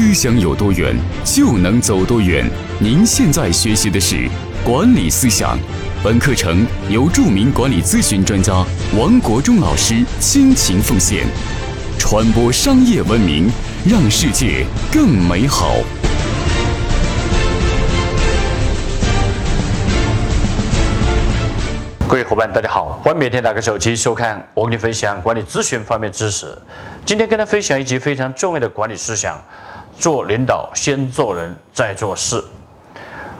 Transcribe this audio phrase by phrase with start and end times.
[0.00, 0.96] 思想有多远，
[1.26, 2.42] 就能走多远。
[2.78, 4.26] 您现在学习的是
[4.64, 5.58] 管理思想，
[6.02, 8.64] 本课程由著名管理咨询专家
[8.98, 11.26] 王国忠老师倾情奉献，
[11.98, 13.50] 传播商业文明，
[13.84, 15.74] 让世界更美好。
[22.08, 26.46] 各位伙伴，大家好，欢迎每天打开手机收看我给你分享管理咨询方面知识。
[27.04, 29.38] 今天跟大家分享一集非常重要的管理思想：
[30.00, 32.42] 做领导先做人再做事。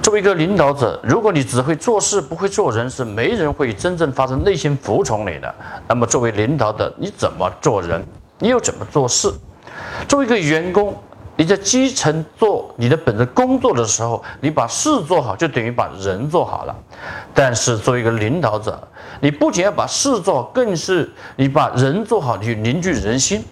[0.03, 5.55] 作为一个领导者，如果你只会做事不会做人，是没人会真正发自内心服从你的。
[5.89, 8.05] 那么作为领导的，你怎么做人？
[8.39, 9.33] 你又怎么做事？
[10.07, 10.95] 作为一个员工。
[11.37, 16.77] 你在基层做你的本职工作的时候，你把事做好，就等于把人做好了。
[17.33, 18.79] 但是作为一个领导者，
[19.21, 23.43] 你不仅要把事做好，更是你把人做好，去凝聚人心。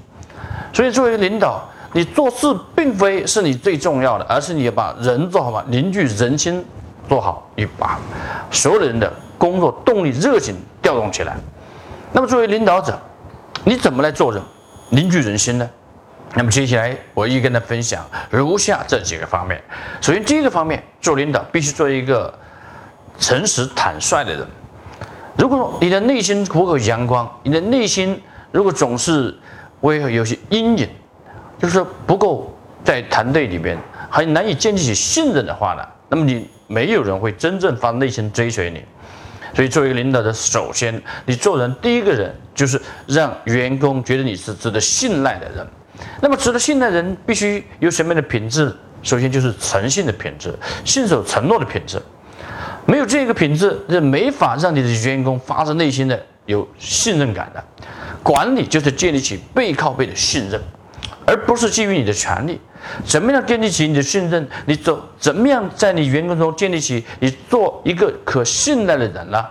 [0.70, 6.64] 所以作为领导，你做事并非是你最重要的，而是你要把人做好嘛，凝聚人心
[7.08, 7.98] 做好，你把
[8.50, 11.36] 所有的人的工作动力、热情调动起来。
[12.12, 12.98] 那么作为领导者，
[13.64, 14.42] 你怎么来做人，
[14.91, 15.69] 凝聚人心呢？
[16.34, 19.58] 那么接下来我一跟大家分享如下这几个方面。
[20.02, 22.33] 首先，第一个方面，做领导必须做一个
[23.19, 24.47] 诚实坦率的人。
[25.39, 28.20] 如果说你的内心不够阳光，你的内心
[28.52, 29.34] 如果总是
[29.80, 30.89] 为有些阴影，
[31.59, 33.77] 就是说不够在团队里边
[34.11, 38.83] 很难以建立起信任的话呢，那么你没有人会真正发内心追随你。
[39.55, 45.67] 所以，作为领导的，首先你做人第一个人就是让员工觉得你是值得信赖的人。
[46.20, 48.73] 那么，值得信赖人必须有什么样的品质？
[49.03, 52.01] 首先就是诚信的品质，信守承诺的品质。
[52.84, 57.64] 没有这个品质，是没法让你的员工发自内心的有信任感的。
[58.23, 60.61] 管理就是建立起背靠背的信任，
[61.29, 62.59] 而不是基于你的权利。
[63.05, 64.48] 怎么样建立起你的信任？
[64.65, 69.45] 你走怎么样在你员工中建立起你做一个可信赖的人呢？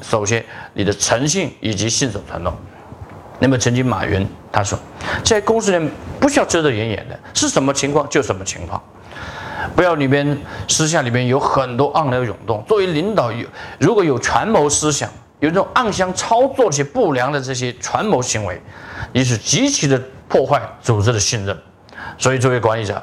[0.00, 2.56] 首先，你的诚信以及信守承诺。
[3.40, 4.78] 那么，曾经马云他说，
[5.22, 8.82] 在公司里面不需要遮遮掩掩的，是什么情况就什么情况，
[9.76, 12.64] 不要里边私下里边有很多暗流涌动。
[12.66, 13.46] 作为领导有
[13.78, 15.10] 如果有权谋思想，
[15.40, 18.60] 有这种暗箱操作这些不良的这些权谋行为，
[19.12, 21.56] 你是极其的破坏组织的信任。
[22.16, 23.02] 所以，作为管理者，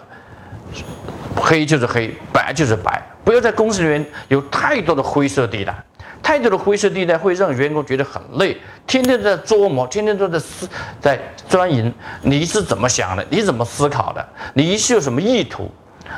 [1.36, 5.76] 黑就是黑，白就是白，不要在公司里面有太多的灰色地带。
[6.24, 10.68] 太多的灰色地带会让员工觉得很累，天天在琢磨，天天都在思，
[11.00, 11.94] 在钻营。
[12.24, 13.24] 你是怎么想的？
[13.30, 14.28] 你怎么思考的？
[14.54, 15.70] 你是有什么意图？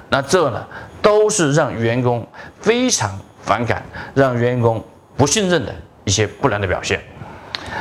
[0.09, 0.65] 那这呢，
[1.01, 2.25] 都是让员工
[2.61, 4.81] 非常反感，让员工
[5.17, 5.75] 不信任的
[6.05, 7.01] 一些不良的表现。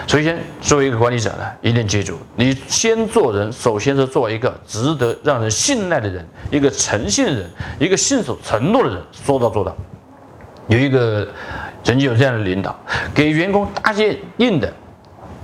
[0.07, 9.75] 首先，作为一个管理者呢，一定记住，你先做人，首先是做一个值得让人信赖的人，一个诚信的人，一个信守承诺的人，说到做到。
[10.69, 11.27] 有一个。
[11.85, 12.77] 曾经有这样的领导，
[13.15, 14.73] 给员工搭建硬的，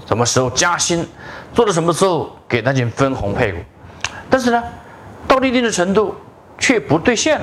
[0.05, 1.07] 什么时候加薪，
[1.55, 3.59] 做到什么时候给他进分红配股，
[4.29, 4.61] 但是呢，
[5.29, 6.13] 到了一定的程度
[6.59, 7.41] 却不兑现，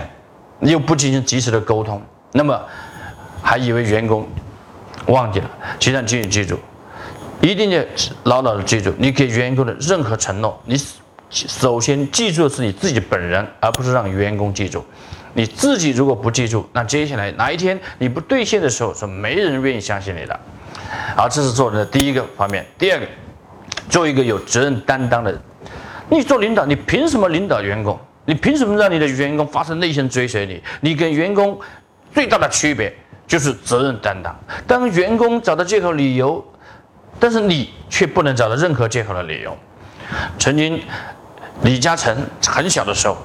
[0.60, 2.02] 又不进行及时的沟通，
[2.34, 2.62] 那么
[3.42, 4.28] 还以为员工
[5.06, 5.50] 忘记了。
[5.80, 6.60] 其实请你记住，
[7.41, 7.83] 一定要
[8.23, 10.75] 牢牢的记住，你给员工的任何承诺，你
[11.29, 14.83] 首先记住的是你自己本人，而不是让员工记住。
[15.33, 20.39] 你自己如果不记住，那接下来哪一天你不兑现的时候，是没人愿意相信你的。
[21.16, 22.66] 好，这是做人的第一个方面。
[22.77, 23.05] 第二个，
[23.89, 25.39] 做一个有责任担当的人。
[26.09, 27.97] 你做领导，你凭什么领导员工？
[28.25, 30.61] 你凭什么让你的员工发自内心追随你？
[30.81, 31.57] 你跟员工
[32.13, 32.91] 最大的区别
[33.27, 34.38] 就是责任担当。
[34.66, 36.44] 当员工找到借口理由，
[37.19, 39.57] 但是你却不能找到任何借口的理由。
[40.40, 40.81] 曾经，
[41.63, 43.18] 李嘉诚很小的时候。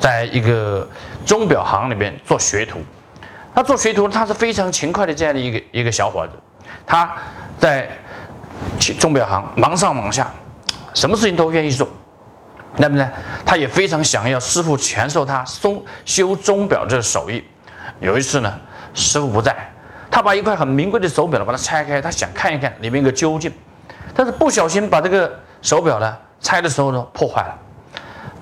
[0.00, 0.88] 在一个
[1.24, 2.80] 钟表行里面做学徒，
[3.54, 6.32] 他做学徒，他是非常勤快的这样的一个一个小伙子。
[6.84, 7.08] 他
[7.56, 7.88] 在
[8.98, 10.28] 钟表行忙上忙下，
[10.92, 11.88] 什么事情都愿意做。
[12.78, 13.08] 那么呢，
[13.46, 17.44] 他也非常想要师傅传授他松修钟表这手艺。
[18.00, 18.52] 有一次呢，
[18.94, 19.71] 师傅不在，
[20.12, 23.50] 他把一块很名贵的手表呢把它拆开，他想看一看里面一个究竟，
[24.14, 25.32] 但是不小心把这个
[25.62, 27.58] 手表呢拆的时候呢破坏了。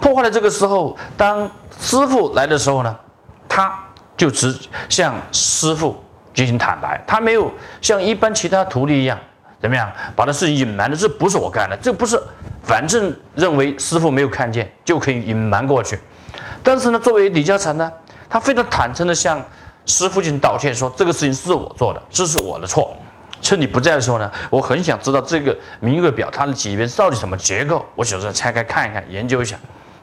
[0.01, 2.97] 破坏了这个时候，当师傅来的时候呢，
[3.49, 3.73] 他
[4.17, 4.59] 就只
[4.89, 6.03] 向师傅
[6.35, 9.17] 进行坦白，他没有像一般其他徒弟一样
[9.61, 12.21] 怎么样把这事情隐瞒的，这不是我干的，这不是，
[12.63, 15.97] 反正认为师傅没有看见就可以隐瞒过去。
[16.65, 17.93] 但是呢，作为李嘉诚呢，
[18.29, 19.41] 他非常坦诚的向
[19.87, 22.97] 师傅进道歉，说这个事情是我做的，这是我的错。
[23.43, 29.57] 趁你不在的时候呢，我很想知道这个名贵表它的几边到底什么结构，我想说拆开看一看，研究一下。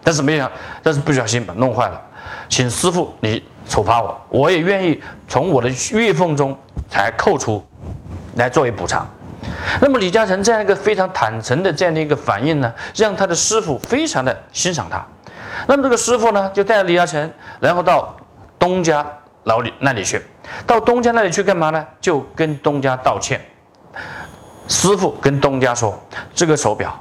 [0.03, 0.51] 但是没想，
[0.81, 2.01] 但是不小心把弄坏了，
[2.50, 6.57] 请师傅你处罚我，我也愿意从我的月俸中
[6.89, 7.63] 才扣除，
[8.35, 9.07] 来作为补偿。
[9.79, 15.06] 那么李嘉诚这样一个非常坦诚的这样的一个反应呢，让他的师傅非常的欣赏他。
[15.68, 18.15] 那么这个师傅呢，就带着李嘉诚，然后到
[18.57, 19.06] 东家
[19.47, 20.21] 老李那里去，
[20.65, 21.85] 到东家那里去干嘛呢？
[22.01, 23.39] 就跟东家道歉。
[24.67, 25.97] 师傅跟东家说
[26.35, 26.94] ：“这个手表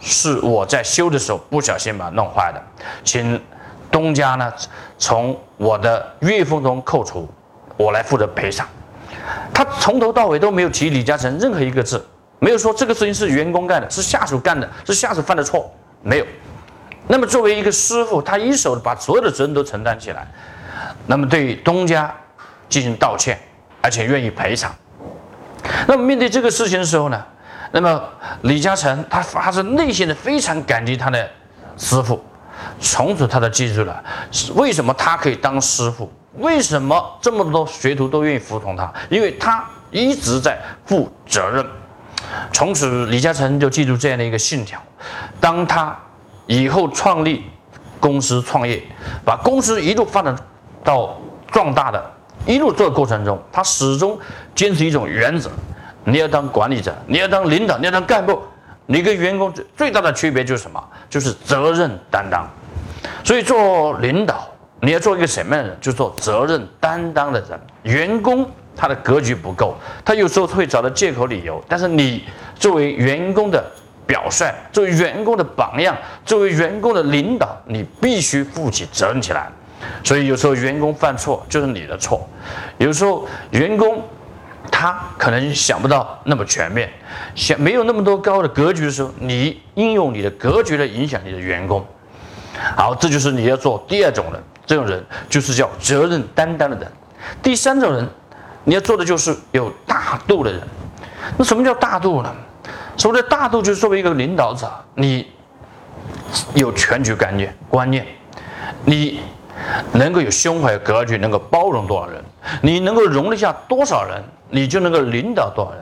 [0.00, 2.62] 是我在修的时候不小心把它弄坏的，
[3.04, 3.38] 请
[3.90, 4.50] 东家呢
[4.96, 7.28] 从我的月俸中扣除，
[7.76, 8.66] 我来负责赔偿。”
[9.52, 12.02] 他从头到尾都没有提李嘉诚任何一个字，
[12.38, 15.70] 没有说这个事情是员工干的，是下属干的，是下属犯的错，
[16.02, 16.26] 没有。
[17.06, 20.26] 那么作为一个师傅，他一手把所有的责任都承担起来，
[21.10, 22.14] 那么对东家
[22.68, 23.36] 进行道歉，
[23.82, 24.72] 而且愿意赔偿。
[25.88, 27.20] 那么面对这个事情的时候呢，
[27.72, 28.00] 那么
[28.42, 31.28] 李嘉诚他发自内心的非常感激他的
[31.76, 32.24] 师傅，
[32.78, 34.04] 从此他就记住了
[34.54, 40.56] 为什么他可以当师傅，为什么这么多学徒都愿意服从他，因为他一直在
[40.86, 41.66] 负责任。
[42.52, 44.80] 从此李嘉诚就记住这样的一个信条，
[45.40, 45.98] 当他
[46.46, 47.44] 以后创立
[47.98, 48.80] 公司创业，
[49.24, 50.36] 把公司一路发展
[50.90, 51.16] 到
[51.52, 52.02] 壮大的。
[52.46, 54.18] 一路做的过程中，他始终
[54.56, 55.48] 坚持一种原则：
[56.04, 58.40] 你要当管理者，你要当领导，你要当干部，
[58.86, 60.82] 你跟员工最最大的区别就是什么？
[61.08, 62.48] 就是责任担当。
[63.22, 64.48] 所以做领导，
[64.80, 65.78] 你要做一个什么样的人？
[65.80, 67.60] 就做责任担当的人。
[67.82, 72.24] 员工他的格局不够，他有时候会找到借口理由，但是你
[72.56, 73.62] 作为员工的
[74.06, 75.94] 表率，作为员工的榜样，
[76.24, 79.52] 作为员工的领导，你必须负起责任起来。
[80.04, 82.28] 所以有时候员工犯错就是你的错，
[82.78, 84.02] 有时候员工
[84.70, 86.88] 他可能想不到那么全面，
[87.34, 91.84] 想没有那么多高的格局的时候，你应用你的格局来影响你的员工。
[92.76, 96.90] 好，这就是你要做第二种人，这种人就是叫责任担当的人。
[97.42, 98.06] 第三种人，
[98.64, 100.60] 你要做的就是有大度的人。
[101.38, 102.34] 那什么叫大度呢？
[102.96, 105.26] 所谓的大度，就是作为一个领导者，你
[106.54, 108.06] 有全局观念，观念，
[108.84, 109.20] 你。
[109.92, 112.22] 能够有胸怀格局，能够包容多少人，
[112.62, 115.80] 你能够容得下多少人，你就能够领导多少人。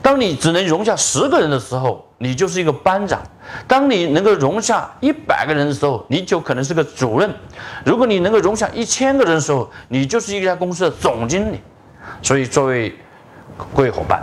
[0.00, 3.18] 当你只能容下十个人的时候，你就是一个班长；
[3.66, 7.28] 当你能够容下一百个人的时候，你就可能是个主任；
[7.84, 11.60] 如果你能够容下一千个人的时候，你就是一家公司的总经理。
[12.22, 12.94] 所以，作为
[13.74, 14.22] 各位伙伴，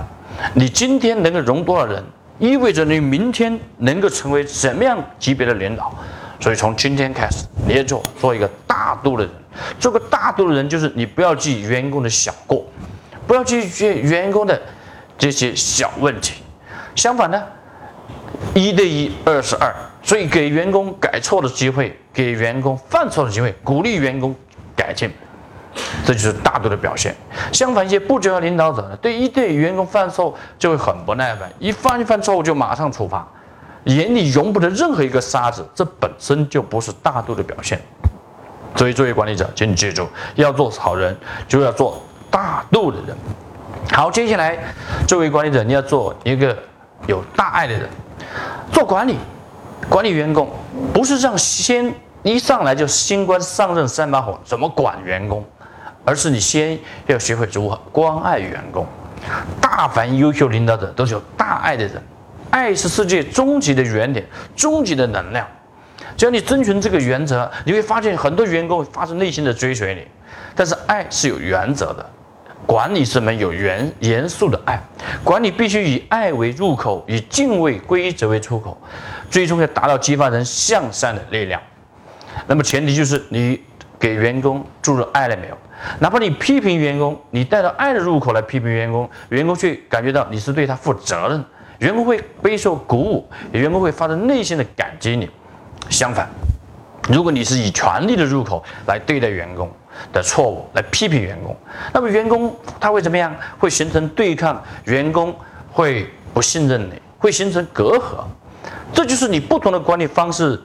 [0.53, 2.03] 你今天能够容多少人，
[2.39, 5.93] 意味着你明天能够成为什么样级别的领导。
[6.41, 9.31] 所以从今天开始，你要做做一个大度的人。
[9.79, 12.65] 做个大度的人，就是你不要记员工的小过，
[13.27, 13.67] 不要记
[13.99, 14.59] 员工的
[15.17, 16.41] 这些小问题。
[16.95, 17.43] 相反呢，
[18.55, 19.71] 一对一，二十二。
[20.01, 24.33] 所以给员工改错的机会，给员工犯错的机会，鼓励员工
[24.75, 25.11] 改进，
[26.03, 27.15] 这就是大度的表现。
[27.51, 33.27] 相反，一些不重要领导者呢，对一对员工犯错就会很不耐烦，一犯一犯错误就马上处罚。
[33.85, 37.81] 眼里容不得任何一个沙子，这本身就不是大度的表现。
[38.75, 41.15] 所以，作为管理者，请你记住，要做好人，
[41.47, 43.15] 就要做大度的人。
[43.91, 44.57] 好，接下来，
[45.07, 46.57] 作为管理者，你要做一个
[47.07, 47.89] 有大爱的人。
[48.71, 49.17] 做管理，
[49.89, 50.49] 管理员工，
[50.93, 51.93] 不是让先
[52.23, 55.43] 一上来就新官上任三把火，怎么管员工，
[56.05, 58.85] 而是你先要学会如何关爱员工。
[59.59, 62.01] 大凡优秀领导者都是有大爱的人。
[62.51, 64.23] 爱是世界终极的原点，
[64.55, 65.47] 终极的能量。
[66.15, 70.05] 只要你遵循这个原则，你会发现很多员工发自内心的追随你。
[70.53, 72.05] 但是爱是有原则的，
[72.65, 74.79] 管理是门有严严肃的爱，
[75.23, 78.79] 管理必须以爱为入口，以敬畏规则为出口，
[79.29, 81.59] 最终要达到激发人向善的力量。
[82.45, 83.61] 那么前提就是你
[83.97, 85.57] 给员工注入爱了没有？
[85.99, 91.43] 哪怕你批评员工，你带着爱的入口来批评员工，员工却感觉到你是对他负责任。
[91.81, 95.29] 员工会备受鼓舞，员工会发自内心的感激你。
[95.89, 96.29] 相反，
[97.09, 99.69] 如果你是以权力的入口来对待员工
[100.13, 101.55] 的错误，来批评员工，
[101.91, 103.35] 那么员工他会怎么样？
[103.57, 105.35] 会形成对抗，员工
[105.71, 108.23] 会不信任你，会形成隔阂。
[108.93, 110.61] 这就是你不同的管理方式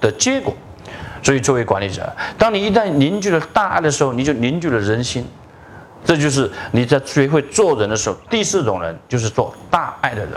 [0.00, 0.54] 的结果。
[1.24, 5.26] 所以，作为管理者，当你一旦凝聚了大爱的时候，你就凝聚了人心。
[6.04, 10.32] 这就是你在学会做人的时候，第四种人就是做大爱的人。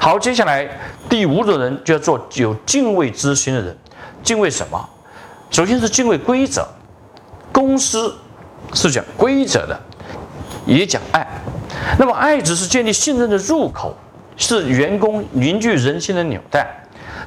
[0.00, 0.68] 好，接下来
[1.08, 3.76] 第五种人就要做有敬畏之心的人。
[4.22, 4.88] 敬畏什么？
[5.50, 6.66] 首先是敬畏规则。
[7.52, 8.14] 公司
[8.74, 9.80] 是讲规则的，
[10.66, 11.26] 也讲爱。
[11.98, 13.96] 那么爱只是建立信任的入口，
[14.36, 16.66] 是员工凝聚人心的纽带。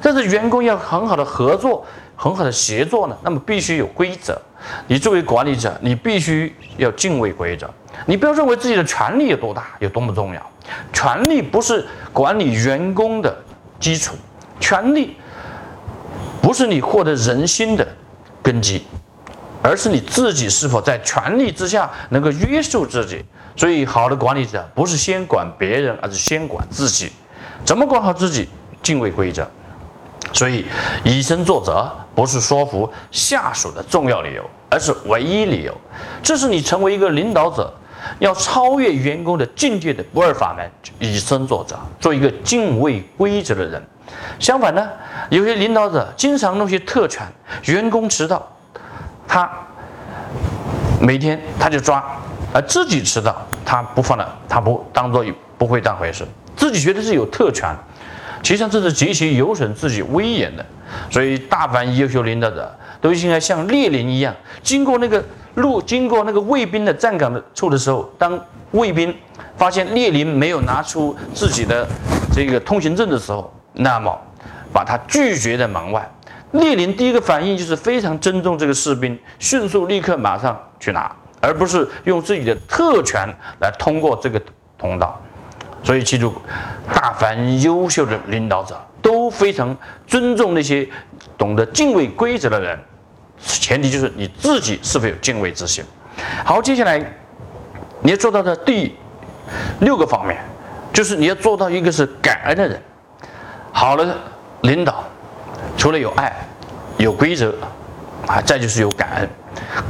[0.01, 1.85] 但是员工要很好的合作。
[2.15, 3.17] 很好的协作呢？
[3.23, 4.39] 那么必须有规则。
[4.87, 7.69] 你作为管理者，你必须要敬畏规则。
[8.05, 10.51] 你不要认为自己的权利有多大，有多么重要。
[10.91, 13.35] 权力不是管理员工的
[13.79, 14.15] 基础，
[14.59, 15.15] 权力
[16.41, 17.87] 不是你获得人心的
[18.41, 18.83] 根基，
[19.61, 23.23] 而是你自己是否在权力之下能够约束自己。
[23.55, 27.11] 所以，好的管理者不是先管别人，而是先管自己。
[27.63, 28.49] 怎么管好自己？
[28.81, 29.49] 敬畏规则。
[30.33, 30.65] 所以，
[31.03, 35.73] 以身作则不是说服下属的重要理由，而是唯一理由。
[36.23, 37.71] 这是你成为一个领导者
[38.17, 40.69] 要超越员工的境界的不二法门。
[40.99, 43.81] 以身作则，做一个敬畏规则的人。
[44.39, 44.89] 相反呢，
[45.29, 47.25] 有些领导者经常弄些特权，
[47.65, 48.45] 员工迟到，
[49.27, 49.49] 他
[50.99, 52.03] 每天他就抓，
[52.51, 55.23] 而自己迟到他不放了，他不当做
[55.57, 56.25] 不会当回事，
[56.57, 57.69] 自己觉得是有特权。
[58.43, 60.63] 实际上这是极其有损自己威严的，
[61.09, 62.71] 所以大凡优秀领导者
[63.01, 65.23] 都应该像列宁一样，经过那个
[65.55, 68.39] 路，经过那个卫兵的站岗的处的时候，当
[68.71, 69.15] 卫兵
[69.55, 71.87] 发现列宁没有拿出自己的
[72.33, 74.15] 这个通行证的时候，那么
[74.73, 76.07] 把他拒绝在门外。
[76.51, 81.09] 列宁第一个反应就是非常尊重这个士兵，迅速立刻马上去拿，
[81.39, 83.27] 而不是用自己的特权
[83.61, 84.39] 来通过这个
[84.77, 85.19] 通道。
[85.83, 86.33] 所以记住，
[86.93, 89.75] 大凡优秀的领导者都非常
[90.07, 90.87] 尊重那些
[91.37, 92.79] 懂得敬畏规则的人，
[93.37, 95.83] 前提就是你自己是否有敬畏之心。
[96.45, 96.97] 好，接下来
[98.01, 98.95] 你要做到的第
[99.81, 100.39] 六个方面，
[100.93, 102.81] 就是你要做到一个是感恩的人。
[103.73, 104.15] 好的
[104.61, 105.03] 领导，
[105.77, 106.31] 除了有爱、
[106.97, 107.53] 有规则，
[108.27, 109.29] 啊，再就是有感恩。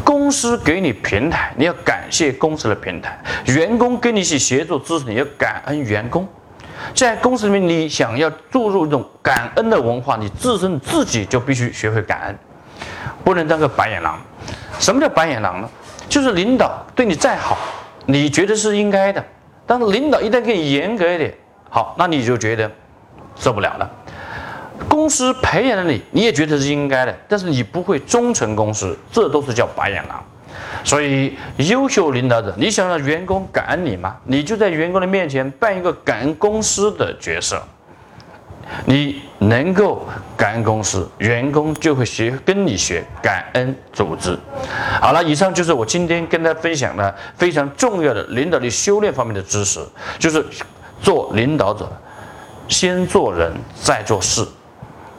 [0.03, 3.11] 公司给你平台，你要感谢公司的平台；
[3.53, 6.27] 员工跟你一起协作支持，你要感恩员工。
[6.93, 12.37] 在公司里面，你想要注入一种感恩的文化，你自身自己就必须学会感恩，
[13.23, 14.19] 不能当个白眼狼。
[14.79, 15.69] 什么叫白眼狼呢？
[16.09, 17.57] 就是领导对你再好，
[18.05, 19.21] 你觉得是应该的；
[19.65, 21.33] 但是领导一旦给你严格一点，
[21.69, 22.69] 好，那你就觉得
[23.35, 23.89] 受不了了。
[24.87, 30.23] 公司培养了你，你也觉得是应该的，但是你不会忠诚公司，这都是叫白眼狼。
[30.83, 34.15] 所以，优秀领导者，你想让员工感恩你吗？
[34.25, 37.61] 你就在员工的面前扮一个感恩公司的角色。
[38.85, 44.37] 你能够感恩公司，员工就会学跟你学感恩组织。
[45.01, 49.79] 好了，以上就是我今天跟大家分享的非常重要的领导力修炼方面的知识，
[50.17, 50.43] 就是
[51.01, 51.91] 做领导者，
[52.67, 54.47] 先做人，再做事。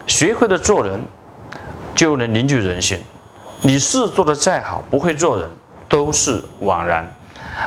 [0.07, 1.01] 学会了做人，
[1.95, 2.99] 就能凝聚人心。
[3.63, 5.49] 你事做得再好，不会做人
[5.89, 7.09] 都是枉然。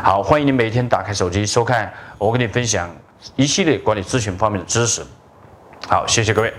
[0.03, 2.89] 好，欢迎你每天打开手机收看我跟你分享
[3.35, 5.01] 一系列管理咨询方面的知识。
[5.87, 6.53] 好，谢谢各位。